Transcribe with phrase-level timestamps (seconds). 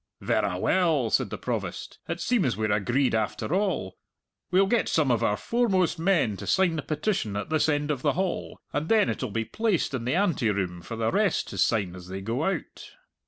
[0.19, 3.99] "Verra well," said the Provost; "it seems we're agreed after all.
[4.49, 8.01] We'll get some of our foremost men to sign the petition at this end of
[8.01, 11.95] the hall, and then it'll be placed in the anteroom for the rest to sign
[11.95, 12.93] as they go out."